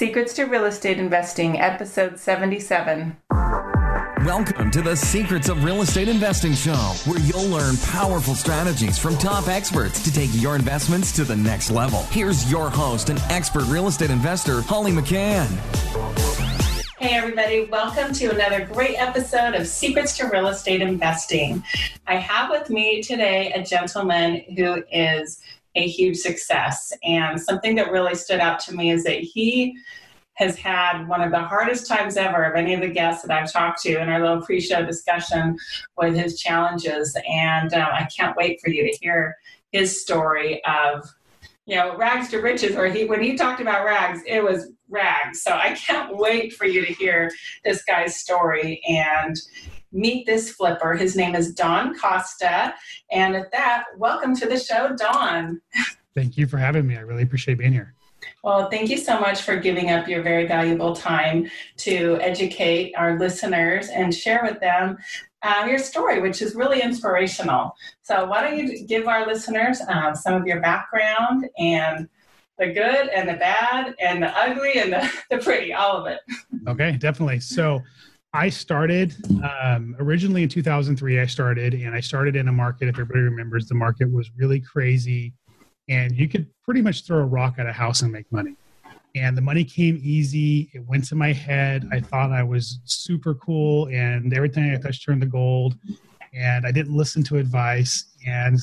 [0.00, 3.18] Secrets to Real Estate Investing, episode 77.
[4.24, 9.18] Welcome to the Secrets of Real Estate Investing Show, where you'll learn powerful strategies from
[9.18, 12.04] top experts to take your investments to the next level.
[12.04, 15.48] Here's your host and expert real estate investor, Holly McCann.
[16.98, 21.62] Hey, everybody, welcome to another great episode of Secrets to Real Estate Investing.
[22.06, 25.42] I have with me today a gentleman who is
[25.74, 26.92] a huge success.
[27.02, 29.76] And something that really stood out to me is that he
[30.34, 33.52] has had one of the hardest times ever of any of the guests that I've
[33.52, 35.56] talked to in our little pre show discussion
[35.98, 37.16] with his challenges.
[37.28, 39.36] And um, I can't wait for you to hear
[39.70, 41.04] his story of
[41.66, 45.42] you know rags to riches or he when he talked about rags it was rags
[45.42, 47.30] so i can't wait for you to hear
[47.64, 49.36] this guy's story and
[49.92, 52.74] meet this flipper his name is don costa
[53.10, 55.60] and at that welcome to the show don
[56.14, 57.94] thank you for having me i really appreciate being here
[58.42, 63.18] well, thank you so much for giving up your very valuable time to educate our
[63.18, 64.98] listeners and share with them
[65.42, 67.74] uh, your story, which is really inspirational.
[68.02, 72.08] So, why don't you give our listeners um, some of your background and
[72.58, 76.20] the good and the bad and the ugly and the, the pretty, all of it.
[76.68, 77.40] Okay, definitely.
[77.40, 77.80] So,
[78.32, 81.18] I started um, originally in 2003.
[81.20, 82.88] I started, and I started in a market.
[82.88, 85.34] If everybody remembers, the market was really crazy
[85.90, 88.54] and you could pretty much throw a rock at a house and make money.
[89.16, 90.70] And the money came easy.
[90.72, 91.88] It went to my head.
[91.92, 95.74] I thought I was super cool, and everything I touched turned to gold.
[96.32, 98.14] And I didn't listen to advice.
[98.24, 98.60] And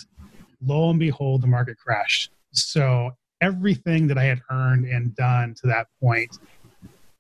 [0.65, 2.31] lo and behold, the market crashed.
[2.53, 6.39] So everything that I had earned and done to that point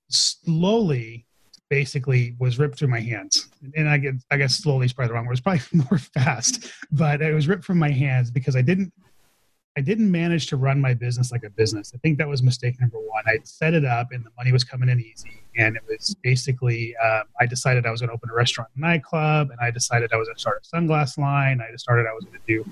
[0.09, 1.25] slowly
[1.69, 3.49] basically was ripped through my hands.
[3.75, 5.33] And I guess, I guess slowly is probably the wrong word.
[5.33, 8.93] It's probably more fast, but it was ripped from my hands because I didn't
[9.77, 11.91] I didn't manage to run my business like a business.
[11.93, 13.23] I think that was mistake number one.
[13.27, 15.43] I set it up and the money was coming in easy.
[15.55, 18.81] And it was basically, um, I decided I was going to open a restaurant and
[18.81, 19.51] nightclub.
[19.51, 21.61] And I decided I was going to start a sunglass line.
[21.61, 22.65] I decided I was going to do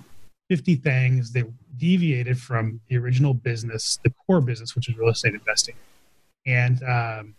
[0.50, 1.46] 50 things that
[1.78, 5.75] deviated from the original business, the core business, which is real estate investing.
[6.45, 7.35] And um,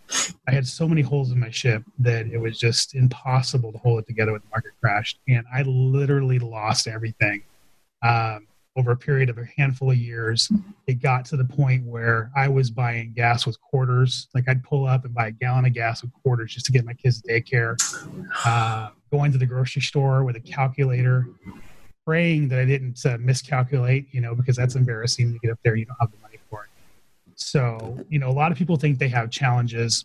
[0.48, 4.00] I had so many holes in my ship that it was just impossible to hold
[4.00, 5.18] it together when the market crashed.
[5.28, 7.42] And I literally lost everything.
[8.02, 8.46] Um,
[8.76, 10.52] over a period of a handful of years,
[10.86, 14.28] it got to the point where I was buying gas with quarters.
[14.34, 16.84] Like I'd pull up and buy a gallon of gas with quarters just to get
[16.84, 17.76] my kids to daycare.
[18.44, 21.26] Uh, going to the grocery store with a calculator,
[22.04, 25.74] praying that I didn't uh, miscalculate, you know, because that's embarrassing to get up there.
[25.76, 26.18] You don't have the.
[27.36, 30.04] So, you know, a lot of people think they have challenges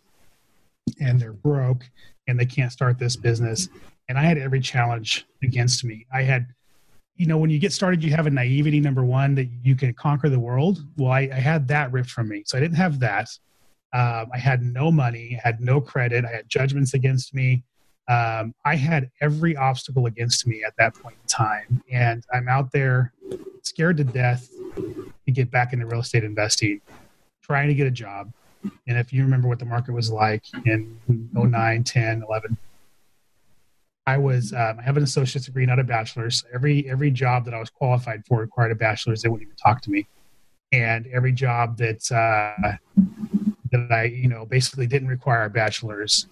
[0.99, 1.89] and they're broke
[2.27, 3.69] and they can't start this business.
[4.09, 6.05] And I had every challenge against me.
[6.13, 6.47] I had
[7.21, 9.93] you know, when you get started, you have a naivety, number one, that you can
[9.93, 10.83] conquer the world.
[10.97, 12.41] Well, I, I had that ripped from me.
[12.47, 13.29] So I didn't have that.
[13.93, 17.63] Um, I had no money, I had no credit, I had judgments against me.
[18.07, 21.83] Um, I had every obstacle against me at that point in time.
[21.91, 23.13] And I'm out there
[23.61, 26.81] scared to death to get back into real estate investing,
[27.41, 28.31] trying to get a job.
[28.87, 30.97] And if you remember what the market was like in
[31.33, 32.57] 09, 10, 11,
[34.07, 36.43] I was um, I have an associate's degree, not a bachelor's.
[36.53, 39.21] Every every job that I was qualified for required a bachelor's.
[39.21, 40.07] They wouldn't even talk to me,
[40.71, 42.77] and every job that uh,
[43.71, 46.27] that I you know basically didn't require a bachelor's,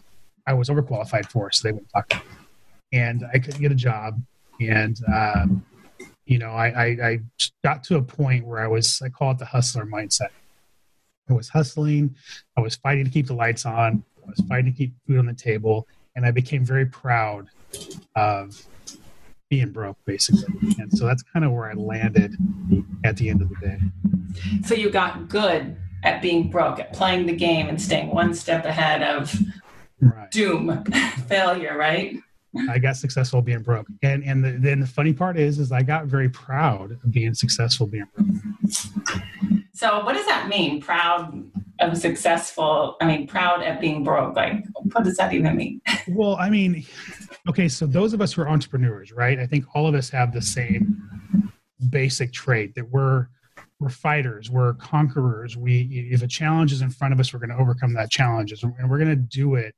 [0.48, 2.24] I was overqualified for, so they wouldn't talk to me.
[2.92, 4.20] And I couldn't get a job,
[4.60, 5.64] and um,
[6.26, 7.20] you know I, I I
[7.64, 10.30] got to a point where I was I call it the hustler mindset.
[11.30, 12.16] I was hustling,
[12.58, 15.26] I was fighting to keep the lights on, I was fighting to keep food on
[15.26, 17.48] the table, and I became very proud
[18.16, 18.66] of
[19.50, 20.76] being broke basically.
[20.80, 22.36] And so that's kind of where i landed
[23.04, 23.80] at the end of the day.
[24.66, 28.66] So you got good at being broke at playing the game and staying one step
[28.66, 29.36] ahead of
[30.00, 30.30] right.
[30.32, 30.84] doom
[31.28, 32.18] failure right?
[32.70, 33.88] I got successful being broke.
[34.02, 37.34] And and the, then the funny part is is i got very proud of being
[37.34, 39.24] successful being broke
[39.80, 40.82] so what does that mean?
[40.82, 45.82] Proud of successful i mean proud at being broke like what does that even mean?
[46.08, 46.86] Well i mean
[47.48, 50.34] okay so those of us who are entrepreneurs right i think all of us have
[50.34, 51.10] the same
[51.90, 53.28] basic trait that we're
[53.80, 55.56] we're fighters we're conquerors.
[55.56, 58.52] We if a challenge is in front of us we're going to overcome that challenge
[58.62, 59.74] and we're going to do it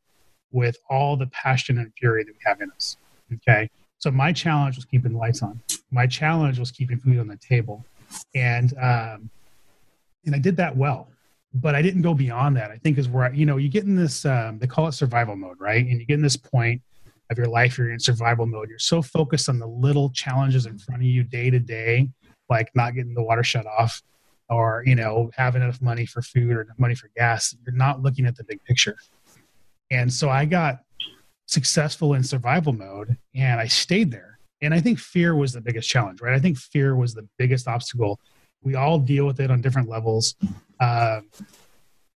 [0.52, 2.98] with all the passion and fury that we have in us
[3.34, 3.70] okay?
[4.00, 5.62] So my challenge was keeping lights on.
[5.92, 7.86] My challenge was keeping food on the table.
[8.34, 9.30] And um
[10.26, 11.08] and i did that well
[11.54, 12.72] but I didn't go beyond that.
[12.72, 15.36] I think is where you know you get in this um, they call it survival
[15.36, 15.86] mode, right?
[15.86, 16.82] And you get in this point
[17.30, 18.70] of your life you're in survival mode.
[18.70, 22.08] You're so focused on the little challenges in front of you day to day,
[22.50, 24.02] like not getting the water shut off,
[24.52, 28.26] or you know have enough money for food or money for gas you're not looking
[28.26, 28.96] at the big picture
[29.90, 30.80] and so i got
[31.48, 35.90] successful in survival mode and i stayed there and i think fear was the biggest
[35.90, 38.20] challenge right i think fear was the biggest obstacle
[38.64, 40.36] we all deal with it on different levels
[40.80, 41.30] um,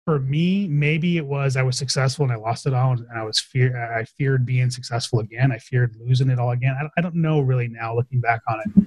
[0.05, 3.23] for me maybe it was i was successful and i lost it all and i
[3.23, 7.01] was fear i feared being successful again i feared losing it all again i, I
[7.01, 8.85] don't know really now looking back on it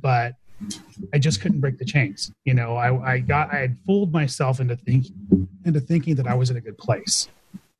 [0.00, 0.34] but
[1.12, 2.32] I just couldn't break the chains.
[2.44, 6.34] You know, I, I got I had fooled myself into thinking into thinking that I
[6.34, 7.28] was in a good place.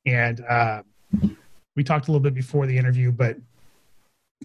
[0.06, 0.82] And uh,
[1.76, 3.36] we talked a little bit before the interview, but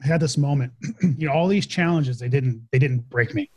[0.03, 0.73] I had this moment.
[1.01, 3.49] you know, all these challenges they didn't they didn't break me.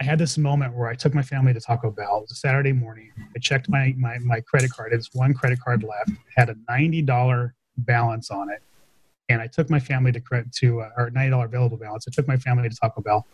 [0.00, 2.18] I had this moment where I took my family to Taco Bell.
[2.18, 3.10] It was a Saturday morning.
[3.34, 4.92] I checked my my, my credit card.
[4.92, 6.10] It's one credit card left.
[6.10, 8.62] It had a ninety dollar balance on it,
[9.28, 12.06] and I took my family to credit to uh, or ninety dollar available balance.
[12.06, 13.26] I took my family to Taco Bell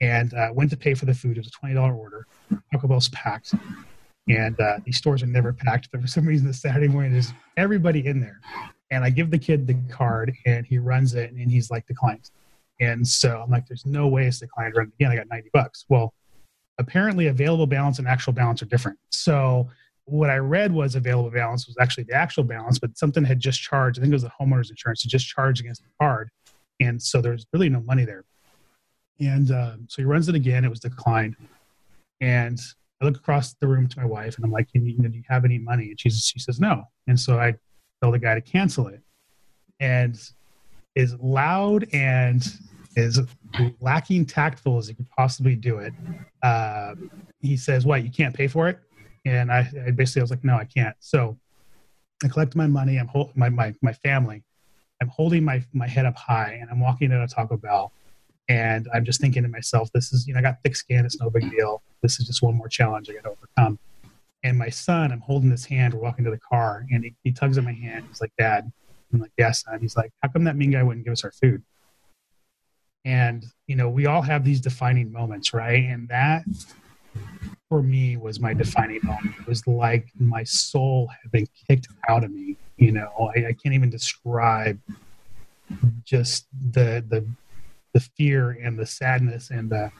[0.00, 1.38] and uh, went to pay for the food.
[1.38, 2.26] It was a twenty dollar order.
[2.70, 3.54] Taco Bell's packed,
[4.28, 5.88] and uh, these stores are never packed.
[5.90, 8.40] But for some reason, the Saturday morning there's everybody in there,
[8.90, 12.30] and I give the kid the card, and he runs it, and he's like declined.
[12.80, 14.74] And so I'm like, there's no way it's declined.
[14.76, 15.12] Run again.
[15.12, 15.84] I got ninety bucks.
[15.88, 16.12] Well,
[16.78, 18.98] apparently available balance and actual balance are different.
[19.10, 19.68] So
[20.06, 23.62] what I read was available balance was actually the actual balance, but something had just
[23.62, 23.98] charged.
[23.98, 26.30] I think it was the homeowner's insurance to just charge against the card,
[26.80, 28.24] and so there's really no money there.
[29.20, 30.64] And uh, so he runs it again.
[30.64, 31.36] It was declined.
[32.20, 32.58] And
[33.00, 35.44] I look across the room to my wife and I'm like, you, do you have
[35.44, 35.90] any money?
[35.90, 36.84] And she, she says, no.
[37.06, 37.54] And so I
[38.02, 39.00] tell the guy to cancel it.
[39.78, 40.18] And
[40.96, 42.46] as loud and
[42.96, 43.20] as
[43.80, 45.92] lacking tactful as he could possibly do it,
[46.42, 46.94] uh,
[47.40, 48.78] he says, what, you can't pay for it?
[49.24, 50.94] And I, I, basically, I was like, no, I can't.
[51.00, 51.38] So
[52.22, 52.98] I collect my money.
[52.98, 54.42] I'm holding my, my, my family.
[55.00, 57.92] I'm holding my, my head up high and I'm walking into a Taco Bell
[58.48, 61.04] and I'm just thinking to myself, this is, you know, I got thick skin.
[61.04, 61.82] It's no big deal.
[62.02, 63.78] This is just one more challenge I got to overcome.
[64.42, 65.94] And my son, I'm holding his hand.
[65.94, 68.04] We're walking to the car and he, he tugs at my hand.
[68.08, 68.70] He's like, Dad.
[69.14, 71.32] I'm like, Yes, And He's like, How come that mean guy wouldn't give us our
[71.32, 71.62] food?
[73.04, 75.84] And, you know, we all have these defining moments, right?
[75.84, 76.44] And that
[77.68, 79.34] for me was my defining moment.
[79.40, 82.56] It was like my soul had been kicked out of me.
[82.76, 84.80] You know, I, I can't even describe
[86.04, 87.26] just the the
[87.92, 89.90] the fear and the sadness and the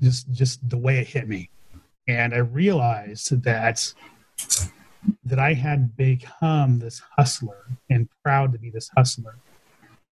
[0.00, 1.48] just just the way it hit me
[2.06, 3.92] and i realized that
[5.28, 9.36] that i had become this hustler and proud to be this hustler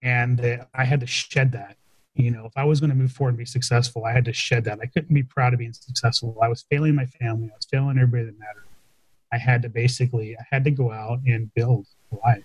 [0.02, 1.76] and that i had to shed that
[2.14, 4.32] you know if i was going to move forward and be successful i had to
[4.32, 7.56] shed that i couldn't be proud of being successful i was failing my family i
[7.56, 8.64] was failing everybody that mattered
[9.32, 12.44] i had to basically i had to go out and build a life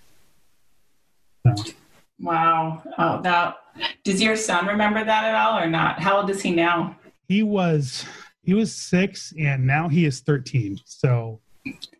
[1.46, 1.72] so.
[2.20, 2.82] Wow.
[2.98, 3.56] Oh, now,
[4.04, 6.00] does your son remember that at all or not?
[6.00, 6.96] How old is he now?
[7.28, 8.04] He was
[8.42, 10.78] he was six, and now he is thirteen.
[10.84, 11.40] So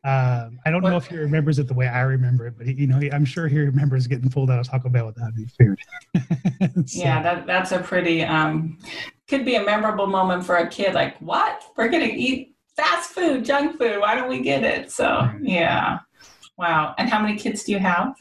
[0.05, 2.73] um, I don't know if he remembers it the way I remember it, but he,
[2.73, 5.47] you know, he, I'm sure he remembers getting pulled out of Taco Bell without any
[5.47, 5.79] food.
[6.89, 7.01] so.
[7.01, 8.79] Yeah, that, that's a pretty um,
[9.29, 10.95] could be a memorable moment for a kid.
[10.95, 11.63] Like, what?
[11.77, 14.01] We're gonna eat fast food, junk food.
[14.01, 14.91] Why don't we get it?
[14.91, 16.01] So yeah,
[16.59, 16.95] wow.
[16.99, 18.15] And how many kids do you have?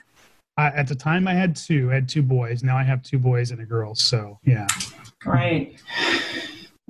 [0.58, 1.90] at the time I had two.
[1.92, 2.62] I had two boys.
[2.62, 3.96] Now I have two boys and a girl.
[3.96, 4.68] So yeah.
[5.20, 5.82] Great.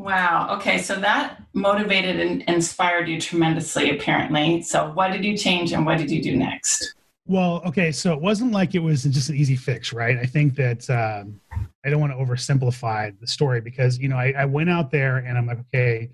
[0.02, 0.56] Wow.
[0.56, 0.80] Okay.
[0.80, 4.64] So that motivated and inspired you tremendously, apparently.
[4.64, 6.96] So what did you change and what did you do next?
[7.28, 7.92] Well, okay.
[7.92, 10.18] So it wasn't like it was just an easy fix, right?
[10.18, 11.40] I think that um,
[11.86, 15.18] I don't want to oversimplify the story because, you know, I, I went out there
[15.18, 16.10] and I'm like, okay,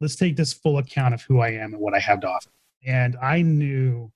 [0.00, 2.48] let's take this full account of who I am and what I have to offer.
[2.86, 4.10] And I knew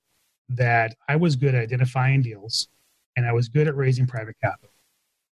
[0.49, 2.69] that I was good at identifying deals
[3.15, 4.71] and I was good at raising private capital.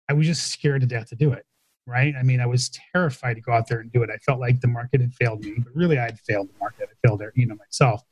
[0.09, 1.45] I was just scared to death to do it,
[1.85, 2.13] right?
[2.17, 4.09] I mean, I was terrified to go out there and do it.
[4.09, 6.89] I felt like the market had failed me, but really I had failed the market.
[6.91, 8.03] I failed you know, myself.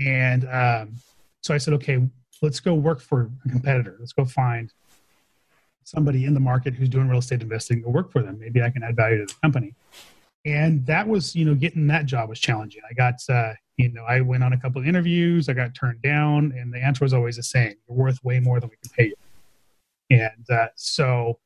[0.00, 0.94] And um,
[1.42, 2.00] so I said, okay,
[2.40, 3.96] let's go work for a competitor.
[3.98, 4.72] Let's go find
[5.84, 8.38] somebody in the market who's doing real estate investing, go work for them.
[8.38, 9.74] Maybe I can add value to the company.
[10.44, 12.82] And that was, you know, getting that job was challenging.
[12.88, 16.02] I got, uh, you know, I went on a couple of interviews, I got turned
[16.02, 18.90] down, and the answer was always the same you're worth way more than we can
[18.96, 19.14] pay you.
[20.10, 21.38] And uh, so,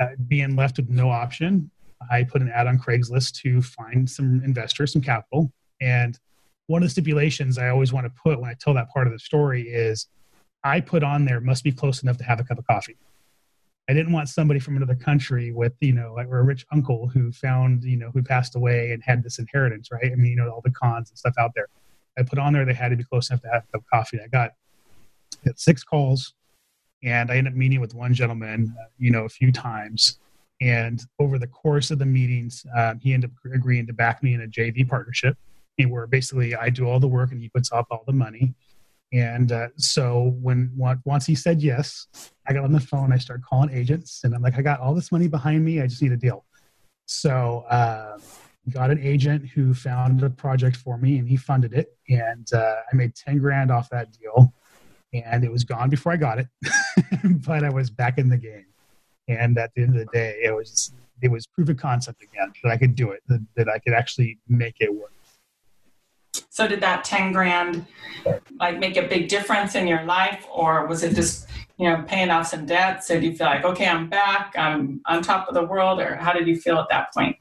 [0.00, 1.70] Uh, being left with no option,
[2.10, 5.52] I put an ad on Craigslist to find some investors, some capital.
[5.80, 6.18] And
[6.68, 9.12] one of the stipulations I always want to put when I tell that part of
[9.12, 10.06] the story is
[10.64, 12.96] I put on there must be close enough to have a cup of coffee.
[13.88, 17.32] I didn't want somebody from another country with, you know, like a rich uncle who
[17.32, 20.12] found, you know, who passed away and had this inheritance, right?
[20.12, 21.66] I mean, you know, all the cons and stuff out there.
[22.16, 23.86] I put on there they had to be close enough to have a cup of
[23.92, 24.20] coffee.
[24.22, 24.52] I got,
[25.44, 26.34] got six calls
[27.02, 30.18] and I ended up meeting with one gentleman, uh, you know, a few times.
[30.60, 34.34] And over the course of the meetings, um, he ended up agreeing to back me
[34.34, 35.36] in a JV partnership,
[35.88, 38.54] where basically I do all the work and he puts up all the money.
[39.12, 40.70] And uh, so when
[41.04, 42.06] once he said yes,
[42.46, 43.12] I got on the phone.
[43.12, 45.80] I started calling agents, and I'm like, I got all this money behind me.
[45.80, 46.44] I just need a deal.
[47.06, 48.18] So uh,
[48.70, 51.96] got an agent who found a project for me, and he funded it.
[52.08, 54.52] And uh, I made ten grand off that deal,
[55.12, 56.48] and it was gone before I got it,
[57.46, 58.66] but I was back in the game.
[59.28, 62.52] And at the end of the day, it was it was proof of concept again
[62.62, 65.12] that I could do it, that, that I could actually make it work.
[66.48, 67.86] So did that 10 grand
[68.58, 72.30] like make a big difference in your life or was it just, you know, paying
[72.30, 73.04] off some debt?
[73.04, 76.16] So do you feel like, okay, I'm back, I'm on top of the world or
[76.16, 77.36] how did you feel at that point?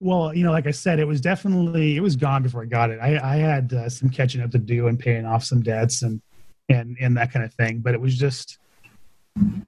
[0.00, 2.90] Well, you know, like I said, it was definitely, it was gone before I got
[2.90, 2.98] it.
[3.00, 6.20] I, I had uh, some catching up to do and paying off some debts and,
[6.68, 7.78] and, and that kind of thing.
[7.78, 8.58] But it was just,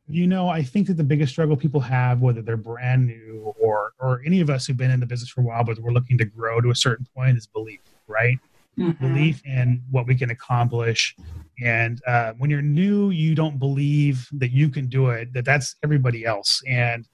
[0.08, 3.92] you know, I think that the biggest struggle people have, whether they're brand new or,
[3.98, 6.18] or any of us who've been in the business for a while, but we're looking
[6.18, 8.38] to grow to a certain point is belief, right?
[8.78, 9.06] mm-hmm.
[9.06, 11.14] belief in what we can accomplish.
[11.62, 15.32] And uh, when you're new, you don't believe that you can do it.
[15.32, 16.62] That that's everybody else.
[16.66, 17.06] And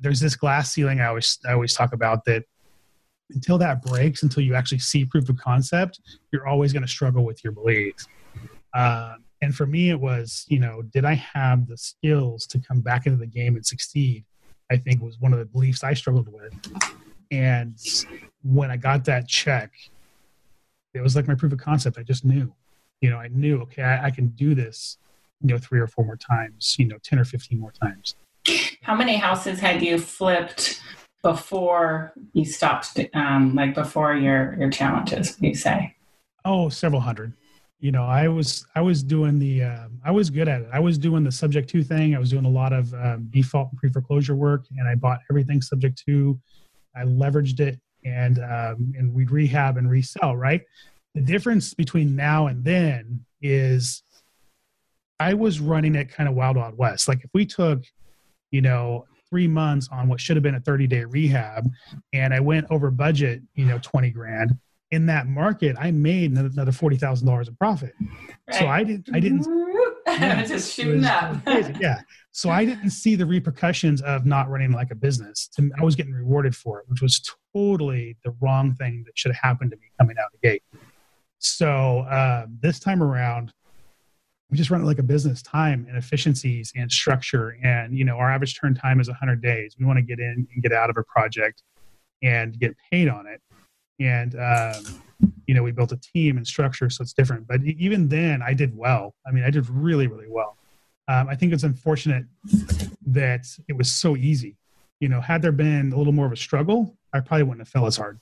[0.00, 2.44] there's this glass ceiling I always I always talk about that
[3.30, 7.24] until that breaks, until you actually see proof of concept, you're always going to struggle
[7.24, 8.06] with your beliefs.
[8.74, 12.80] Um, and for me, it was, you know, did I have the skills to come
[12.80, 14.24] back into the game and succeed?
[14.72, 16.54] I think was one of the beliefs I struggled with.
[17.30, 17.76] And
[18.42, 19.70] when I got that check,
[20.94, 21.98] it was like my proof of concept.
[21.98, 22.54] I just knew,
[23.02, 24.96] you know, I knew, okay, I, I can do this,
[25.42, 28.14] you know, three or four more times, you know, 10 or 15 more times.
[28.80, 30.80] How many houses had you flipped
[31.22, 35.96] before you stopped, um, like before your, your challenges, you say?
[36.46, 37.34] Oh, several hundred.
[37.84, 40.68] You know, I was, I was doing the, uh, I was good at it.
[40.72, 42.16] I was doing the subject to thing.
[42.16, 46.02] I was doing a lot of um, default pre-foreclosure work and I bought everything subject
[46.06, 46.40] to.
[46.96, 50.34] I leveraged it and um, and we'd rehab and resell.
[50.34, 50.62] Right.
[51.14, 54.02] The difference between now and then is
[55.20, 57.06] I was running it kind of wild wild west.
[57.06, 57.84] Like if we took,
[58.50, 61.68] you know, three months on what should have been a 30 day rehab,
[62.14, 64.58] and I went over budget, you know, 20 grand.
[64.94, 67.94] In that market, I made another forty thousand dollars in profit.
[68.48, 68.58] Right.
[68.58, 69.08] So I didn't.
[69.12, 69.46] I didn't.
[70.06, 71.38] Yeah, just shooting up.
[71.80, 72.02] yeah.
[72.30, 75.48] So I didn't see the repercussions of not running like a business.
[75.58, 77.20] I was getting rewarded for it, which was
[77.52, 80.62] totally the wrong thing that should have happened to me coming out of the gate.
[81.38, 83.52] So uh, this time around,
[84.50, 87.56] we just run it like a business time and efficiencies and structure.
[87.64, 89.74] And you know, our average turn time is 100 days.
[89.78, 91.62] We want to get in and get out of a project
[92.22, 93.40] and get paid on it.
[94.00, 95.02] And um,
[95.46, 97.46] you know, we built a team and structure, so it's different.
[97.46, 99.14] But even then, I did well.
[99.26, 100.56] I mean, I did really, really well.
[101.08, 102.24] Um, I think it's unfortunate
[103.06, 104.56] that it was so easy.
[105.00, 107.68] You know, had there been a little more of a struggle, I probably wouldn't have
[107.68, 108.18] fell as hard.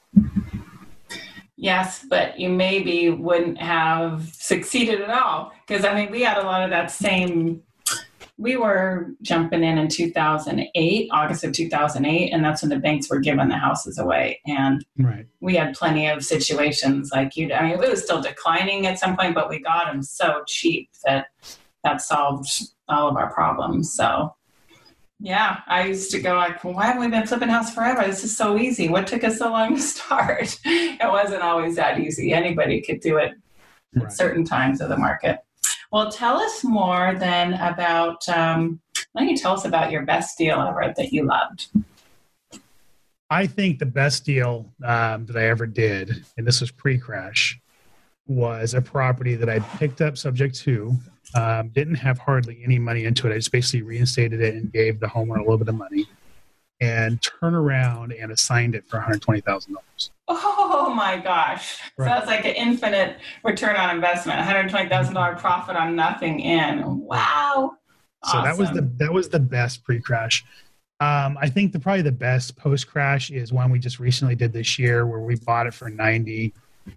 [1.57, 5.53] Yes, but you maybe wouldn't have succeeded at all.
[5.67, 7.63] Because I mean, we had a lot of that same.
[8.39, 13.21] We were jumping in in 2008, August of 2008, and that's when the banks were
[13.21, 14.41] giving the houses away.
[14.47, 15.27] And right.
[15.41, 17.53] we had plenty of situations like you.
[17.53, 20.91] I mean, it was still declining at some point, but we got them so cheap
[21.05, 21.27] that
[21.85, 22.49] that solved
[22.89, 23.93] all of our problems.
[23.95, 24.35] So,
[25.21, 28.05] yeah, I used to go like, why haven't we been flipping house forever?
[28.05, 28.89] This is so easy.
[28.89, 30.59] What took us so long to start?
[30.65, 32.33] it wasn't always that easy.
[32.33, 33.35] Anybody could do it
[33.95, 34.07] right.
[34.07, 35.39] at certain times of the market.
[35.93, 38.27] Well, tell us more then about.
[38.29, 38.81] Um,
[39.13, 41.69] why don't you tell us about your best deal ever that you loved?
[43.29, 47.61] I think the best deal um, that I ever did, and this was pre-crash,
[48.27, 50.97] was a property that I picked up subject to
[51.35, 53.35] um, didn't have hardly any money into it.
[53.35, 56.07] I just basically reinstated it and gave the homeowner a little bit of money
[56.83, 59.77] and turn around and assigned it for $120,000.
[60.27, 61.79] Oh my gosh.
[61.97, 62.07] Right.
[62.07, 66.99] So that's like an infinite return on investment, $120,000 profit on nothing in.
[66.99, 67.77] Wow.
[68.25, 68.45] So awesome.
[68.45, 70.45] that was the that was the best pre-crash.
[71.01, 74.79] Um, I think the probably the best post-crash is one we just recently did this
[74.79, 76.53] year where we bought it for 90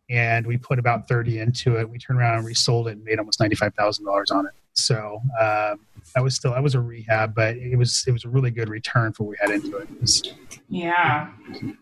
[0.09, 1.89] and we put about 30 into it.
[1.89, 4.53] We turned around and resold it and made almost $95,000 on it.
[4.73, 5.79] So um,
[6.13, 8.69] that was still that was a rehab, but it was it was a really good
[8.69, 10.33] return for what we had into it.
[10.69, 11.31] yeah.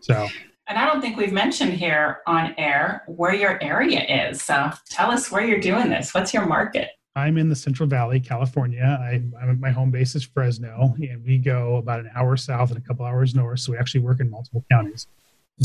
[0.00, 0.28] So.
[0.66, 4.40] And I don't think we've mentioned here on air where your area is.
[4.40, 6.14] So tell us where you're doing this.
[6.14, 6.88] What's your market?
[7.16, 8.82] I'm in the Central Valley, California.
[8.82, 12.78] I, I'm, my home base is Fresno, and we go about an hour south and
[12.78, 13.60] a couple hours north.
[13.60, 15.06] So we actually work in multiple counties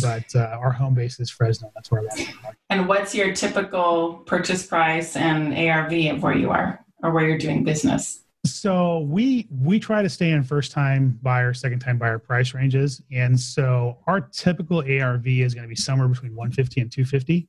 [0.02, 1.72] but uh, our home base is Fresno.
[1.76, 2.56] That's where we're at.
[2.70, 7.38] And what's your typical purchase price and ARV of where you are or where you're
[7.38, 8.24] doing business?
[8.46, 13.02] So we we try to stay in first time buyer, second time buyer price ranges,
[13.12, 17.48] and so our typical ARV is going to be somewhere between 150 and 250.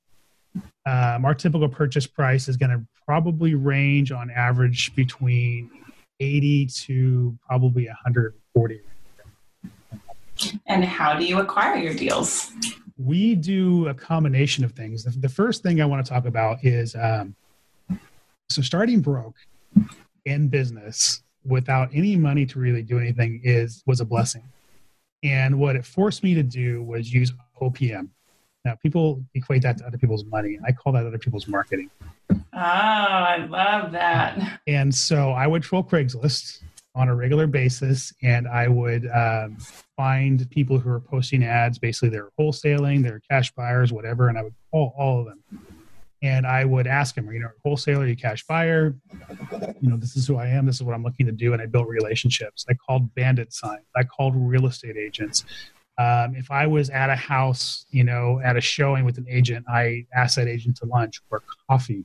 [0.87, 5.71] Um, our typical purchase price is going to probably range on average between
[6.19, 8.81] 80 to probably 140.
[10.67, 12.53] And how do you acquire your deals?
[12.99, 15.05] We do a combination of things.
[15.05, 17.35] The, the first thing I want to talk about is um,
[18.51, 19.37] so starting broke
[20.25, 24.43] in business without any money to really do anything is was a blessing.
[25.23, 28.09] And what it forced me to do was use OPM.
[28.65, 30.59] Now, people equate that to other people's money.
[30.67, 31.91] I call that other people's marketing.
[32.31, 34.61] Oh, I love that.
[34.67, 36.61] And so I would troll Craigslist
[36.95, 39.57] on a regular basis, and I would um,
[39.97, 41.79] find people who are posting ads.
[41.79, 45.43] Basically, they're wholesaling, they're cash buyers, whatever, and I would call all of them
[46.23, 48.95] and I would ask him, you know, wholesaler, you cash buyer,
[49.81, 51.63] you know, this is who I am, this is what I'm looking to do, and
[51.63, 52.67] I built relationships.
[52.69, 55.45] I called bandit signs, I called real estate agents.
[55.99, 59.67] Um, if I was at a house, you know, at a showing with an agent,
[59.69, 62.05] I asked that agent to lunch or coffee,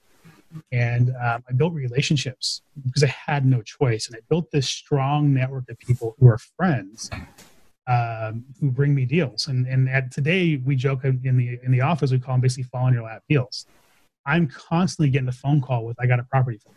[0.71, 5.33] and um, I built relationships because I had no choice, and I built this strong
[5.33, 7.09] network of people who are friends.
[7.88, 11.81] Um, who bring me deals, and and at, today we joke in the in the
[11.81, 13.67] office we call them basically fall in your lap deals
[14.25, 16.71] I'm constantly getting a phone call with, I got a property for.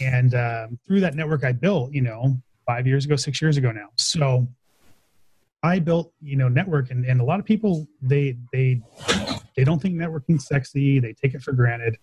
[0.00, 3.72] And um, through that network I built, you know, five years ago, six years ago
[3.72, 3.88] now.
[3.96, 4.46] So
[5.62, 8.80] I built, you know, network and, and a lot of people, they, they,
[9.56, 11.00] they don't think networking sexy.
[11.00, 11.96] They take it for granted.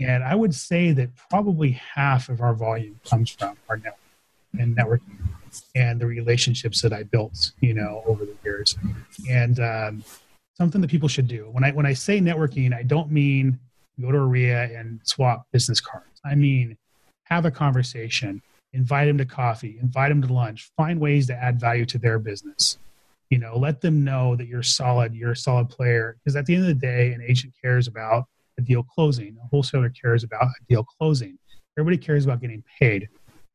[0.00, 3.98] And I would say that probably half of our volume comes from our network
[4.58, 5.18] and networking
[5.74, 8.76] and the relationships that I built, you know, over the years.
[9.28, 10.04] And um,
[10.56, 11.48] something that people should do.
[11.52, 13.58] When I when I say networking, I don't mean
[14.00, 16.20] go to a REIA and swap business cards.
[16.24, 16.76] I mean,
[17.24, 18.42] have a conversation,
[18.72, 22.18] invite them to coffee, invite them to lunch, find ways to add value to their
[22.18, 22.78] business.
[23.28, 26.16] You know, let them know that you're solid, you're a solid player.
[26.18, 28.26] Because at the end of the day, an agent cares about
[28.60, 31.38] a deal closing, a wholesaler cares about a deal closing.
[31.78, 33.08] Everybody cares about getting paid.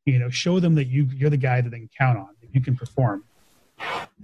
[0.04, 2.54] You know, show them that you you're the guy that they can count on, that
[2.54, 3.24] you can perform.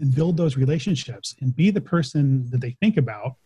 [0.01, 3.37] And build those relationships and be the person that they think about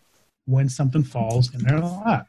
[0.44, 2.28] when something falls in their lap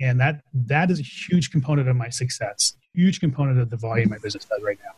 [0.00, 4.08] and that that is a huge component of my success huge component of the volume
[4.08, 4.94] my business does right now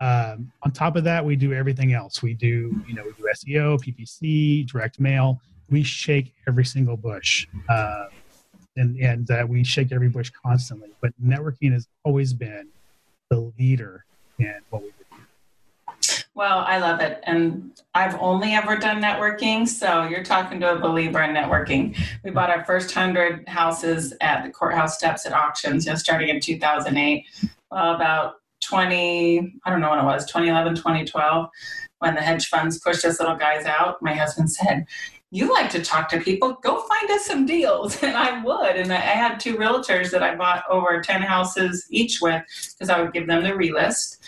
[0.00, 3.28] um, on top of that we do everything else we do you know we do
[3.34, 8.06] seo ppc direct mail we shake every single bush uh,
[8.80, 12.66] and and uh, we shake every bush constantly but networking has always been
[13.30, 14.04] the leader
[14.38, 15.00] in what we do
[16.34, 17.20] well, I love it.
[17.24, 19.68] And I've only ever done networking.
[19.68, 21.98] So you're talking to a believer in networking.
[22.24, 26.28] We bought our first 100 houses at the courthouse steps at auctions, you know, starting
[26.28, 27.26] in 2008.
[27.70, 31.48] Well, about 20, I don't know when it was, 2011, 2012,
[31.98, 34.86] when the hedge funds pushed us little guys out, my husband said,
[35.32, 38.02] you like to talk to people, go find us some deals.
[38.10, 38.76] And I would.
[38.76, 43.00] And I had two realtors that I bought over 10 houses each with because I
[43.00, 44.18] would give them the relist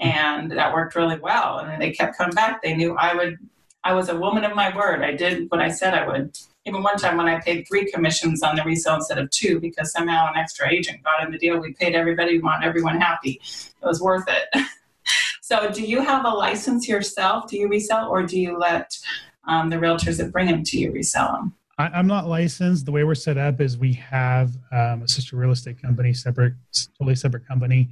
[0.00, 1.58] and that worked really well.
[1.58, 2.62] And they kept coming back.
[2.62, 3.38] They knew I would.
[3.84, 5.02] I was a woman of my word.
[5.02, 6.36] I did what I said I would.
[6.66, 9.92] Even one time when I paid three commissions on the resale instead of two because
[9.92, 12.32] somehow an extra agent got in the deal, we paid everybody.
[12.32, 13.40] We want everyone happy.
[13.42, 14.66] It was worth it.
[15.40, 17.48] so, do you have a license yourself?
[17.48, 18.98] Do you resell, or do you let
[19.46, 21.54] um, the realtors that bring them to you resell them?
[21.78, 22.84] I, am not licensed.
[22.84, 26.54] The way we're set up is we have um, a sister real estate company, separate,
[26.98, 27.88] totally separate company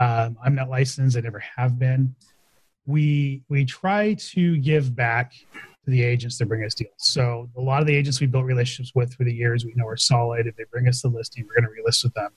[0.00, 1.16] um, I'm not licensed.
[1.16, 2.14] I never have been.
[2.86, 6.92] We we try to give back to the agents that bring us deals.
[6.98, 9.86] So a lot of the agents we built relationships with through the years, we know
[9.86, 10.46] are solid.
[10.46, 12.30] If they bring us the listing, we're going to relist with them.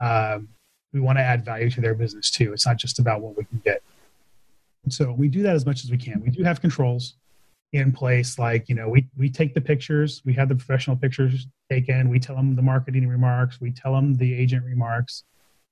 [0.00, 0.48] Um,
[0.92, 2.52] we want to add value to their business too.
[2.52, 3.82] It's not just about what we can get.
[4.88, 6.22] So we do that as much as we can.
[6.22, 7.16] We do have controls
[7.72, 11.46] in place, like you know, we we take the pictures, we have the professional pictures
[11.70, 15.24] taken, we tell them the marketing remarks, we tell them the agent remarks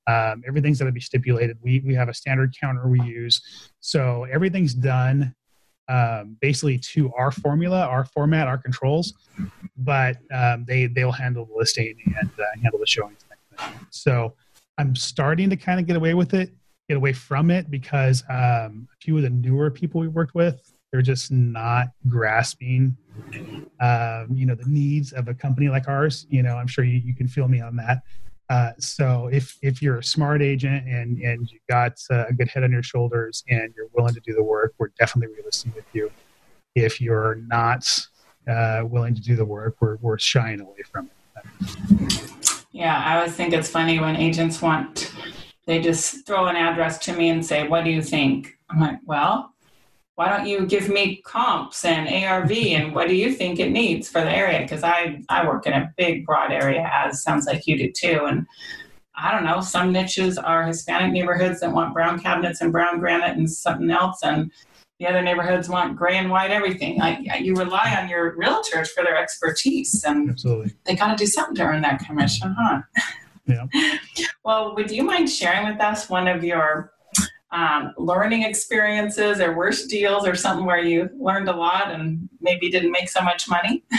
[0.06, 1.58] um, everything's going to be stipulated.
[1.62, 5.34] We we have a standard counter we use, so everything's done
[5.88, 9.14] um, basically to our formula, our format, our controls.
[9.76, 13.24] But um, they they'll handle the listing and uh, handle the showings.
[13.90, 14.34] So
[14.78, 16.50] I'm starting to kind of get away with it,
[16.88, 20.72] get away from it because um, a few of the newer people we worked with,
[20.92, 22.96] they're just not grasping,
[23.80, 26.26] um, you know, the needs of a company like ours.
[26.30, 28.02] You know, I'm sure you, you can feel me on that.
[28.48, 32.48] Uh, so if if you're a smart agent and and you got uh, a good
[32.48, 35.84] head on your shoulders and you're willing to do the work, we're definitely realistic with
[35.92, 36.10] you.
[36.76, 37.84] If you're not
[38.48, 42.32] uh, willing to do the work, we're we're shying away from it.
[42.70, 45.12] Yeah, I always think it's funny when agents want
[45.66, 48.56] they just throw an address to me and say, What do you think?
[48.70, 49.52] I'm like, Well,
[50.16, 54.08] why don't you give me comps and ARV and what do you think it needs
[54.08, 54.60] for the area?
[54.62, 58.24] Because I, I work in a big, broad area, as sounds like you do too.
[58.24, 58.46] And
[59.14, 63.36] I don't know, some niches are Hispanic neighborhoods that want brown cabinets and brown granite
[63.36, 64.20] and something else.
[64.22, 64.50] And
[64.98, 66.98] the other neighborhoods want gray and white everything.
[66.98, 70.72] Like uh, you rely on your realtors for their expertise, and Absolutely.
[70.84, 72.80] they got to do something to earn that commission, huh?
[73.46, 73.66] Yeah.
[74.44, 76.92] well, would you mind sharing with us one of your
[77.52, 82.70] um, learning experiences or worst deals or something where you learned a lot and maybe
[82.70, 83.84] didn't make so much money?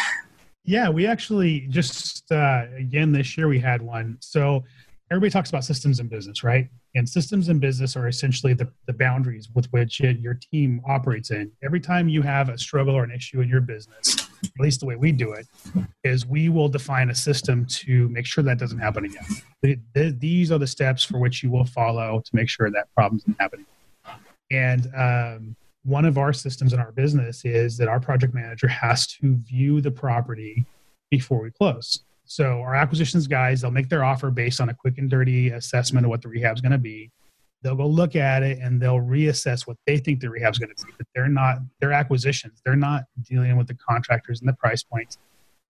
[0.68, 4.18] Yeah, we actually just uh, again this year we had one.
[4.20, 4.66] So
[5.10, 6.68] everybody talks about systems in business, right?
[6.96, 11.32] And systems in business are essentially the, the boundaries with which it, your team operates
[11.32, 11.52] in.
[11.64, 14.86] Every time you have a struggle or an issue in your business, at least the
[14.86, 15.48] way we do it,
[16.04, 19.26] is we will define a system to make sure that doesn't happen again.
[19.62, 22.88] The, the, these are the steps for which you will follow to make sure that
[22.96, 23.66] problem doesn't happen.
[24.50, 29.08] And um, one of our systems in our business is that our project manager has
[29.08, 30.66] to view the property
[31.10, 32.04] before we close.
[32.28, 36.06] So our acquisitions guys, they'll make their offer based on a quick and dirty assessment
[36.06, 37.10] of what the rehab's going to be.
[37.64, 40.86] They'll go look at it and they'll reassess what they think the rehab's going to
[40.86, 40.92] be.
[40.98, 42.62] But they're not their acquisitions.
[42.64, 45.18] They're not dealing with the contractors and the price points.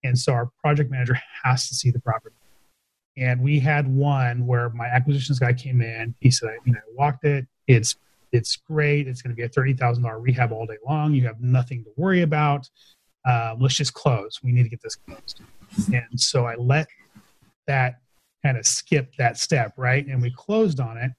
[0.03, 2.35] And so our project manager has to see the property.
[3.17, 6.13] And we had one where my acquisitions guy came in.
[6.19, 7.47] He said, you know, I walked it.
[7.67, 7.95] It's
[8.31, 9.07] it's great.
[9.07, 11.13] It's going to be a thirty thousand dollar rehab all day long.
[11.13, 12.69] You have nothing to worry about.
[13.25, 14.39] Uh, let's just close.
[14.43, 15.41] We need to get this closed.
[15.93, 16.87] And so I let
[17.67, 17.95] that
[18.43, 20.05] kind of skip that step, right?
[20.07, 21.11] And we closed on it.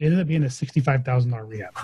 [0.00, 1.74] It ended up being a sixty-five thousand dollar rehab.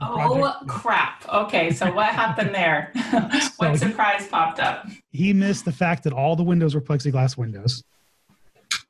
[0.00, 1.28] Oh crap!
[1.28, 2.92] Okay, so what happened there?
[3.56, 4.86] what So- surprise popped up?
[5.10, 7.82] He missed the fact that all the windows were plexiglass windows.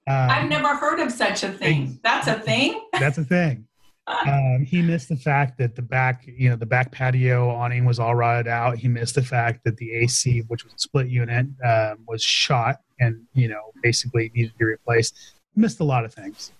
[0.07, 1.99] Um, I've never heard of such a thing.
[2.03, 2.81] That's a thing.
[2.93, 3.67] That's a thing.
[4.07, 8.01] Um, he missed the fact that the back, you know, the back patio awning was
[8.01, 8.77] all rotted out.
[8.79, 12.81] He missed the fact that the AC, which was a split unit, um, was shot
[12.99, 15.35] and you know basically needed to be replaced.
[15.55, 16.53] Missed a lot of things,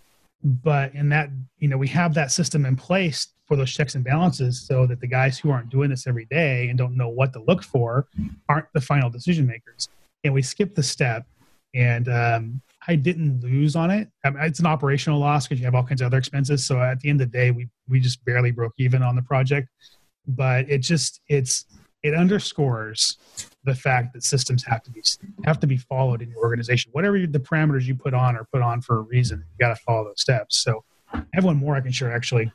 [0.45, 4.05] but in that, you know, we have that system in place for those checks and
[4.05, 7.33] balances, so that the guys who aren't doing this every day and don't know what
[7.33, 8.07] to look for
[8.49, 9.89] aren't the final decision makers.
[10.23, 11.27] And we skip the step,
[11.75, 14.09] and um, I didn't lose on it.
[14.25, 16.67] I mean, it's an operational loss because you have all kinds of other expenses.
[16.67, 19.23] So at the end of the day, we we just barely broke even on the
[19.23, 19.69] project.
[20.27, 21.65] But it just it's
[22.03, 23.19] it underscores
[23.65, 25.03] the fact that systems have to be
[25.45, 26.91] have to be followed in your organization.
[26.93, 29.39] Whatever the parameters you put on are put on for a reason.
[29.39, 30.63] You got to follow those steps.
[30.63, 32.13] So I have one more I can share.
[32.13, 32.51] Actually,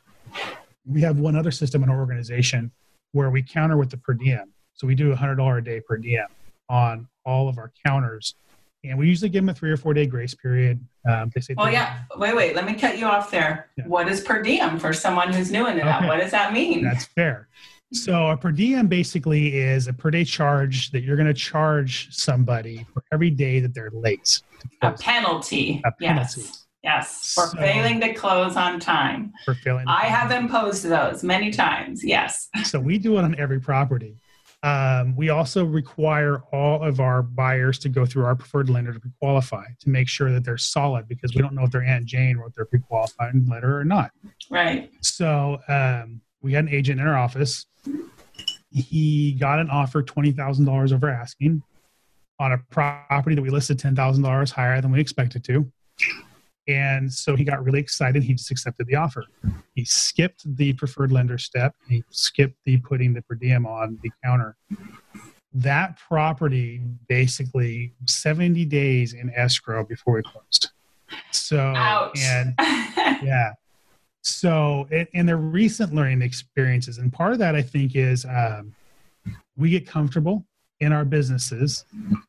[0.84, 2.70] we have one other system in our organization
[3.12, 4.52] where we counter with the per diem.
[4.74, 6.26] So we do a hundred dollar a day per diem
[6.68, 8.34] on all of our counters
[8.84, 10.80] and we usually give them a three or four day grace period.
[11.08, 12.00] Um, they say, Well, yeah.
[12.16, 12.54] Wait, wait.
[12.54, 13.68] Let me cut you off there.
[13.76, 13.86] Yeah.
[13.86, 15.98] What is per diem for someone who's new into that?
[16.00, 16.06] Okay.
[16.08, 16.84] What does that mean?
[16.84, 17.48] that's fair.
[17.92, 22.08] So a per diem basically is a per day charge that you're going to charge
[22.14, 24.42] somebody for every day that they're late.
[24.82, 25.80] a penalty.
[25.84, 26.40] A penalty.
[26.42, 26.66] Yes.
[26.84, 27.32] Yes.
[27.34, 29.32] For So- failing to close on time.
[29.44, 29.86] for failing.
[29.88, 32.04] I have imposed those many times.
[32.04, 32.48] Yes.
[32.64, 34.16] So we do it on every property.
[34.64, 38.98] Um, we also require all of our buyers to go through our preferred lender to
[38.98, 42.38] pre-qualify to make sure that they're solid because we don't know if their Aunt Jane
[42.38, 44.10] wrote their pre-qualifying letter or not.
[44.50, 44.90] Right.
[45.00, 47.66] So um, we had an agent in our office.
[48.70, 51.62] He got an offer twenty thousand dollars over asking
[52.40, 55.70] on a property that we listed ten thousand dollars higher than we expected to.
[56.68, 58.22] And so he got really excited.
[58.22, 59.24] He just accepted the offer.
[59.74, 61.74] He skipped the preferred lender step.
[61.88, 64.56] He skipped the putting the per diem on the counter.
[65.54, 70.70] That property basically 70 days in escrow before we closed.
[71.32, 72.20] So, Ouch.
[72.20, 73.52] and yeah.
[74.22, 78.74] So, and, and their recent learning experiences, and part of that I think is um,
[79.56, 80.44] we get comfortable
[80.80, 81.84] in our businesses,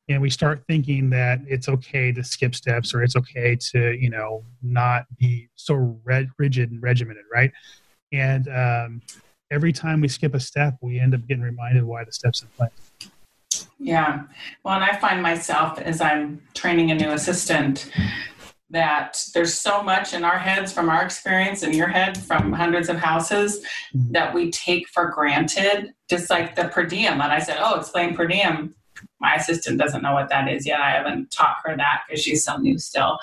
[0.07, 4.09] and we start thinking that it's okay to skip steps or it's okay to you
[4.09, 7.51] know not be so red, rigid and regimented, right?
[8.11, 9.01] And um,
[9.51, 12.47] every time we skip a step, we end up getting reminded why the steps in
[12.57, 12.71] place.
[13.79, 14.23] Yeah.
[14.63, 17.89] Well, and I find myself as I'm training a new assistant
[18.71, 22.87] that there's so much in our heads from our experience in your head from hundreds
[22.89, 24.11] of houses Mhm.
[24.13, 27.13] that we take for granted, just like the per diem.
[27.13, 28.75] And I said, Oh, explain per diem.
[29.19, 30.81] My assistant doesn't know what that is yet.
[30.81, 33.17] I haven't taught her that because she's so new still.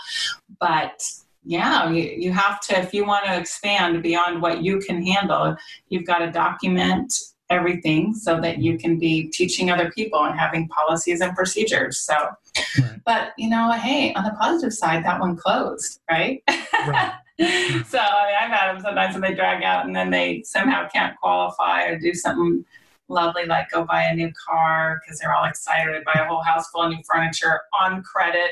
[0.59, 1.01] But
[1.45, 5.57] yeah, you, you have to, if you want to expand beyond what you can handle,
[5.89, 7.13] you've got to document
[7.51, 11.99] everything so that you can be teaching other people and having policies and procedures.
[11.99, 12.15] So,
[12.81, 13.01] right.
[13.05, 16.43] but you know, hey, on the positive side, that one closed, right?
[16.49, 17.13] right.
[17.39, 20.89] so I mean, I've had them sometimes when they drag out and then they somehow
[20.89, 22.65] can't qualify or do something
[23.09, 26.43] lovely like go buy a new car because they're all excited to buy a whole
[26.43, 28.51] house full of new furniture on credit.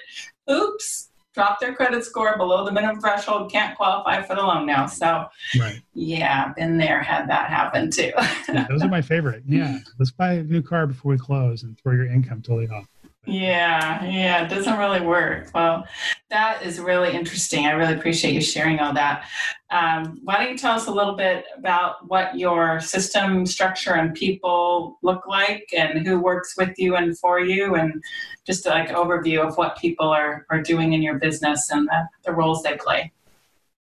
[0.50, 4.86] Oops, drop their credit score below the minimum threshold, can't qualify for the loan now.
[4.86, 5.26] So,
[5.58, 5.80] right.
[5.92, 8.12] yeah, been there, had that happen too.
[8.48, 9.42] yeah, those are my favorite.
[9.46, 12.86] Yeah, let's buy a new car before we close and throw your income totally off.
[13.26, 15.48] Yeah, yeah, it doesn't really work.
[15.54, 15.86] Well,
[16.28, 17.64] that is really interesting.
[17.64, 19.26] I really appreciate you sharing all that.
[19.70, 24.14] Um, why don't you tell us a little bit about what your system structure and
[24.14, 28.02] people look like and who works with you and for you and
[28.46, 32.32] just like overview of what people are, are doing in your business and the, the
[32.32, 33.10] roles they play.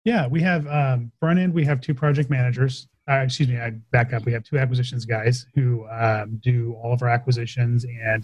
[0.04, 2.88] Yeah, we have um, front end, we have two project managers.
[3.10, 4.26] Uh, excuse me, I back up.
[4.26, 8.24] We have two acquisitions guys who um, do all of our acquisitions and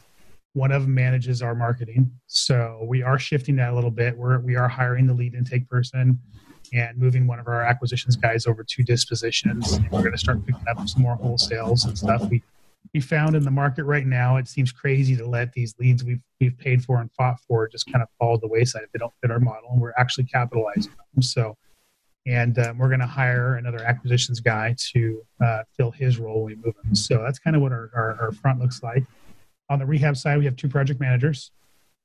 [0.58, 2.12] one of them manages our marketing.
[2.26, 4.18] So we are shifting that a little bit.
[4.18, 6.20] We're we are hiring the lead intake person
[6.74, 9.80] and moving one of our acquisitions guys over to dispositions.
[9.92, 12.28] We're going to start picking up some more wholesales and stuff.
[12.30, 12.42] We
[12.94, 16.22] we found in the market right now, it seems crazy to let these leads we've
[16.42, 19.00] we've paid for and fought for just kind of fall to the wayside if they
[19.00, 21.22] don't fit our model, and we're actually capitalizing them.
[21.22, 21.56] So,
[22.26, 26.56] and um, we're going to hire another acquisitions guy to uh, fill his role when
[26.56, 26.96] we move him.
[26.96, 29.04] So that's kind of what our, our, our front looks like.
[29.70, 31.52] On the rehab side, we have two project managers.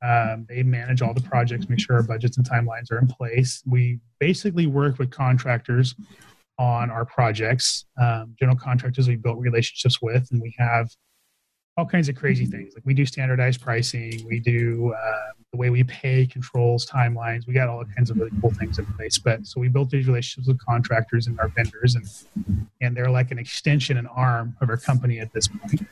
[0.02, 3.62] Um, they manage all the projects, make sure our budgets and timelines are in place.
[3.66, 5.94] We basically work with contractors
[6.58, 10.90] on our projects, um, general contractors we built relationships with, and we have
[11.76, 12.74] all kinds of crazy things.
[12.74, 17.46] Like we do standardized pricing, we do uh, the way we pay controls, timelines.
[17.46, 19.18] We got all kinds of really cool things in place.
[19.18, 23.30] But so we built these relationships with contractors and our vendors, and and they're like
[23.30, 25.86] an extension and arm of our company at this point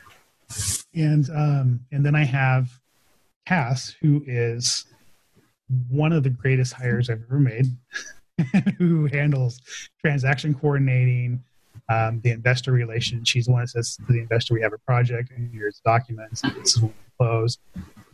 [0.93, 2.69] and um, and then I have
[3.45, 4.85] Cass, who is
[5.89, 7.65] one of the greatest hires I've ever made,
[8.77, 9.61] who handles
[9.99, 11.43] transaction coordinating,
[11.89, 13.23] um, the investor relation.
[13.23, 16.41] She's the one that says to the investor, "We have a project, and here's documents.
[16.41, 17.57] This is when we close,"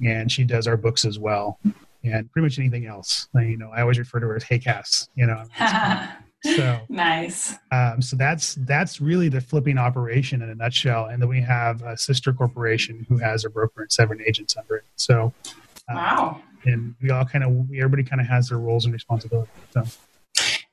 [0.04, 1.60] and she does our books as well,
[2.04, 3.28] and pretty much anything else.
[3.34, 5.43] You know, I always refer to her as "Hey Cass." You know.
[6.43, 7.56] So nice.
[7.71, 11.06] Um, so that's that's really the flipping operation in a nutshell.
[11.06, 14.78] And then we have a sister corporation who has a broker and seven agents under
[14.78, 14.86] it.
[14.95, 15.34] So
[15.89, 16.41] um, wow.
[16.65, 19.52] And we all kind of everybody kind of has their roles and responsibilities.
[19.71, 19.84] So.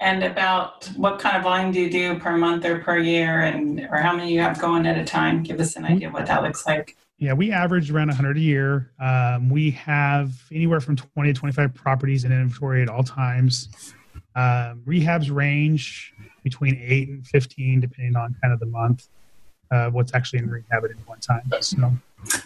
[0.00, 3.80] And about what kind of volume do you do per month or per year, and
[3.90, 5.42] or how many you have going at a time?
[5.42, 6.96] Give us an idea of what that looks like.
[7.18, 8.90] Yeah, we average around 100 a year.
[9.00, 13.94] Um, we have anywhere from 20 to 25 properties in inventory at all times.
[14.36, 19.08] Um, rehabs range between eight and 15, depending on kind of the month,
[19.70, 21.42] uh, what's actually in rehab at any one time.
[21.60, 21.92] So,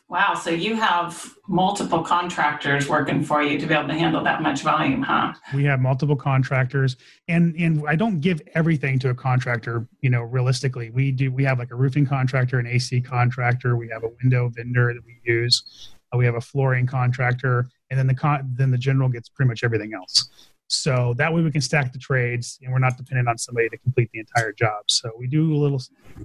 [0.09, 0.35] wow.
[0.35, 4.63] So you have multiple contractors working for you to be able to handle that much
[4.63, 5.33] volume, huh?
[5.55, 6.97] We have multiple contractors,
[7.29, 9.87] and and I don't give everything to a contractor.
[10.01, 11.33] You know, realistically, we do.
[11.33, 13.77] We have like a roofing contractor, an AC contractor.
[13.77, 15.91] We have a window vendor that we use.
[16.13, 19.49] Uh, we have a flooring contractor, and then the con- then the general gets pretty
[19.49, 20.31] much everything else.
[20.69, 23.79] So that way we can stack the trades and we're not dependent on somebody to
[23.79, 24.85] complete the entire job.
[24.87, 25.81] So we do a little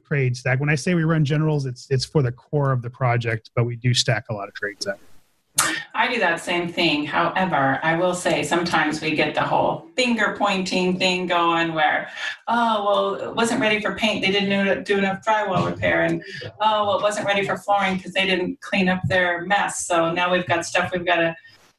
[0.06, 0.60] trade stack.
[0.60, 3.64] When I say we run generals, it's it's for the core of the project, but
[3.64, 5.00] we do stack a lot of trades out.
[5.94, 7.06] I do that same thing.
[7.06, 12.10] However, I will say sometimes we get the whole finger pointing thing going where,
[12.48, 14.26] oh, well, it wasn't ready for paint.
[14.26, 16.02] They didn't do enough drywall repair.
[16.02, 16.24] And,
[16.60, 19.86] oh, well, it wasn't ready for flooring because they didn't clean up their mess.
[19.86, 21.36] So now we've got stuff we've got to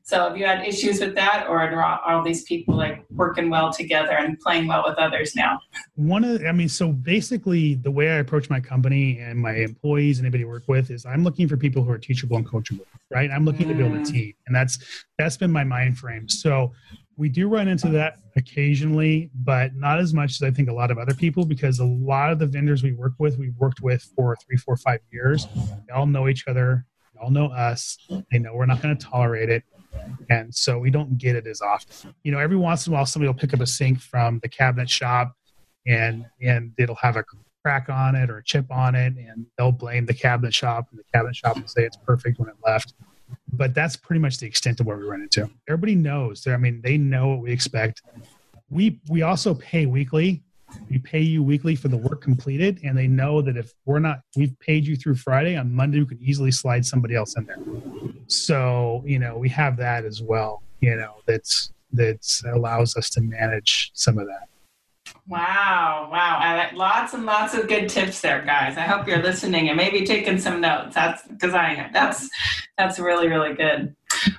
[0.06, 3.72] so have you had issues with that, or are all these people like working well
[3.72, 5.58] together and playing well with others now?
[5.94, 10.18] One of, I mean, so basically, the way I approach my company and my employees
[10.18, 12.84] and anybody I work with is I'm looking for people who are teachable and coachable,
[13.10, 13.30] right?
[13.30, 13.70] I'm looking mm.
[13.70, 14.06] to build a mm.
[14.06, 14.78] team, and that's
[15.16, 16.28] that's been my mind frame.
[16.28, 16.74] So
[17.16, 20.90] we do run into that occasionally, but not as much as I think a lot
[20.90, 24.02] of other people because a lot of the vendors we work with, we've worked with
[24.14, 25.46] for three, four, five years.
[25.86, 26.84] They all know each other.
[27.14, 27.96] They all know us.
[28.30, 29.64] They know we're not going to tolerate it
[30.30, 32.14] and so we don't get it as often.
[32.22, 34.48] You know, every once in a while, somebody will pick up a sink from the
[34.48, 35.34] cabinet shop,
[35.86, 37.24] and and it'll have a
[37.64, 40.98] crack on it or a chip on it, and they'll blame the cabinet shop, and
[40.98, 42.94] the cabinet shop will say it's perfect when it left.
[43.52, 45.48] But that's pretty much the extent of what we run into.
[45.68, 46.46] Everybody knows.
[46.46, 48.02] I mean, they know what we expect.
[48.70, 50.42] We we also pay weekly,
[50.90, 54.20] we pay you weekly for the work completed and they know that if we're not
[54.36, 57.58] we've paid you through friday on monday we could easily slide somebody else in there
[58.26, 62.18] so you know we have that as well you know that's that
[62.52, 64.48] allows us to manage some of that
[65.26, 66.38] Wow, wow.
[66.38, 68.76] I, lots and lots of good tips there, guys.
[68.76, 70.94] I hope you're listening and maybe taking some notes.
[70.94, 71.92] That's because I am.
[71.92, 72.28] That's
[72.76, 73.94] that's really, really good.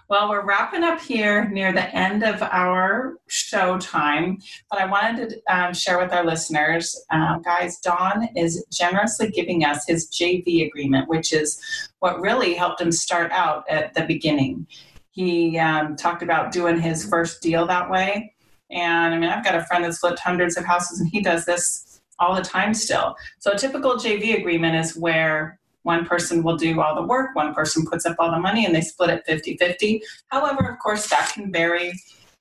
[0.07, 4.37] Well, we're wrapping up here near the end of our show time,
[4.69, 9.65] but I wanted to um, share with our listeners, uh, guys, Don is generously giving
[9.65, 11.59] us his JV agreement, which is
[11.99, 14.67] what really helped him start out at the beginning.
[15.09, 18.35] He um, talked about doing his first deal that way
[18.71, 21.45] and I mean, I've got a friend that's flipped hundreds of houses and he does
[21.45, 23.15] this all the time still.
[23.39, 27.53] So a typical JV agreement is where one person will do all the work, one
[27.53, 30.01] person puts up all the money, and they split it 50 50.
[30.29, 31.93] However, of course, that can vary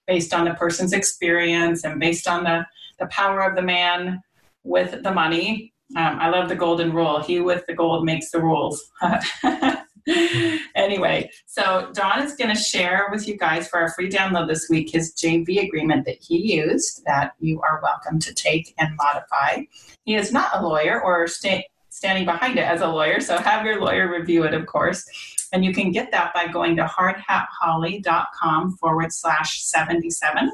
[0.07, 2.67] based on the person's experience and based on the,
[2.99, 4.23] the power of the man
[4.65, 5.75] with the money.
[5.95, 8.83] Um, I love the golden rule he with the gold makes the rules.
[10.75, 14.69] anyway, so Don is going to share with you guys for our free download this
[14.71, 19.65] week his JV agreement that he used that you are welcome to take and modify.
[20.05, 23.65] He is not a lawyer or sta- standing behind it as a lawyer, so have
[23.65, 25.05] your lawyer review it, of course.
[25.53, 30.51] And you can get that by going to hardhatholly.com forward slash 77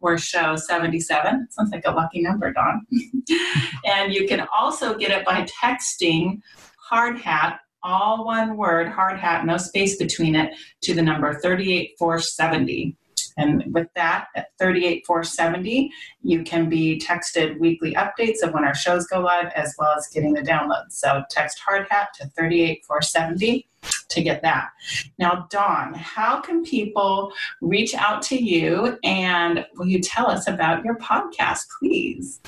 [0.00, 1.48] or show 77.
[1.50, 2.86] Sounds like a lucky number, Don.
[3.84, 6.40] and you can also get it by texting
[6.78, 12.96] hard hat all one word, hard hat, no space between it, to the number 38470.
[13.38, 15.90] And with that, at 38470,
[16.22, 20.08] you can be texted weekly updates of when our shows go live as well as
[20.08, 20.92] getting the downloads.
[20.92, 23.66] So text hard hat to 38470
[24.08, 24.70] to get that.
[25.18, 30.84] Now, Don, how can people reach out to you and will you tell us about
[30.84, 32.40] your podcast, please?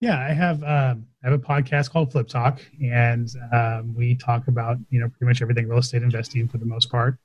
[0.00, 4.48] Yeah, I have um, I have a podcast called Flip Talk, and um, we talk
[4.48, 7.16] about you know pretty much everything real estate investing for the most part.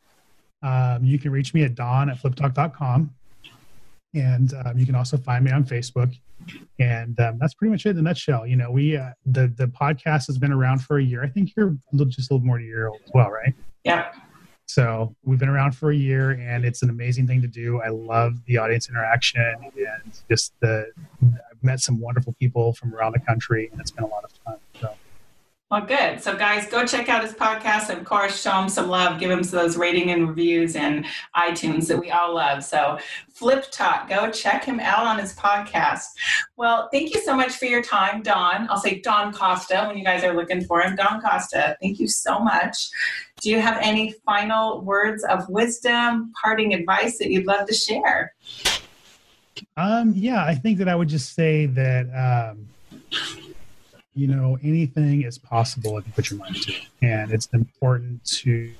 [0.61, 3.13] Um, you can reach me at don at fliptalk.com,
[4.13, 6.13] and um, you can also find me on Facebook.
[6.79, 8.47] And um, that's pretty much it in a nutshell.
[8.47, 11.23] You know, we uh, the the podcast has been around for a year.
[11.23, 13.53] I think you're just a little more than a year old as well, right?
[13.83, 14.11] Yeah.
[14.65, 17.81] So we've been around for a year, and it's an amazing thing to do.
[17.81, 20.91] I love the audience interaction and just the
[21.23, 24.31] I've met some wonderful people from around the country, and it's been a lot of
[24.45, 24.57] fun.
[24.79, 24.95] So.
[25.71, 26.19] Well, good.
[26.19, 27.89] So, guys, go check out his podcast.
[27.89, 29.19] And of course, show him some love.
[29.19, 31.05] Give him some those rating and reviews and
[31.35, 32.63] iTunes that we all love.
[32.63, 32.97] So,
[33.29, 36.05] Flip Talk, go check him out on his podcast.
[36.57, 38.67] Well, thank you so much for your time, Don.
[38.67, 40.95] I'll say Don Costa when you guys are looking for him.
[40.95, 42.89] Don Costa, thank you so much.
[43.39, 48.33] Do you have any final words of wisdom, parting advice that you'd love to share?
[49.77, 52.67] Um, yeah, I think that I would just say that um,
[54.19, 58.23] you know anything is possible if you put your mind to it, and it's important
[58.25, 58.73] to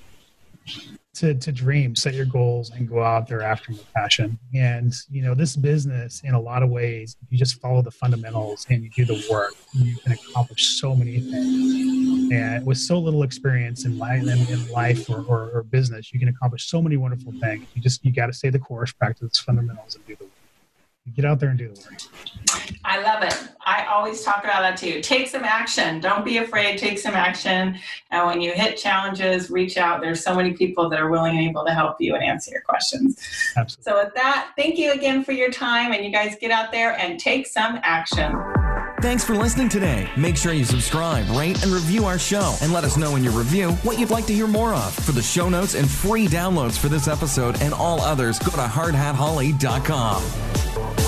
[1.15, 4.38] to to dream, set your goals, and go out there after with passion.
[4.54, 7.91] And you know this business, in a lot of ways, if you just follow the
[7.91, 12.34] fundamentals and you do the work, you can accomplish so many things.
[12.34, 16.19] And with so little experience in life, in, in life or, or, or business, you
[16.19, 17.65] can accomplish so many wonderful things.
[17.73, 20.28] You just you got to stay the course, practice fundamentals, and do the work
[21.15, 21.99] get out there and do the work.
[22.83, 23.35] I love it.
[23.65, 25.01] I always talk about that too.
[25.01, 25.99] Take some action.
[25.99, 26.79] Don't be afraid.
[26.79, 27.77] Take some action.
[28.09, 30.01] And when you hit challenges, reach out.
[30.01, 32.61] There's so many people that are willing and able to help you and answer your
[32.61, 33.19] questions.
[33.57, 33.91] Absolutely.
[33.91, 35.91] So with that, thank you again for your time.
[35.91, 38.33] And you guys get out there and take some action.
[39.01, 40.09] Thanks for listening today.
[40.17, 42.57] Make sure you subscribe, rate, and review our show.
[42.61, 44.93] And let us know in your review what you'd like to hear more of.
[44.93, 48.57] For the show notes and free downloads for this episode and all others, go to
[48.57, 50.98] hardhatholly.com.